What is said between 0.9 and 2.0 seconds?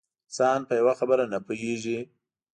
خبره نه پوهېږي.